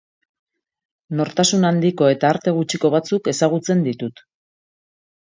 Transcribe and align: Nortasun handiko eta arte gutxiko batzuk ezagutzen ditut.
Nortasun 1.17 1.67
handiko 1.67 2.07
eta 2.13 2.31
arte 2.35 2.53
gutxiko 2.59 2.91
batzuk 2.93 3.29
ezagutzen 3.33 3.83
ditut. 3.89 4.23